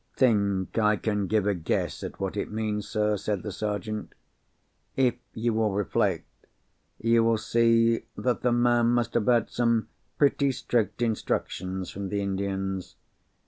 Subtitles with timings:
[0.15, 4.15] "I think I can give a guess at what it means, sir," said the Sergeant.
[4.95, 6.25] "If you will reflect,
[6.97, 12.19] you will see that the man must have had some pretty strict instructions from the
[12.19, 12.95] Indians.